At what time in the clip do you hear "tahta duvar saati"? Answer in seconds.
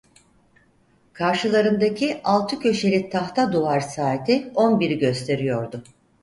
3.09-4.51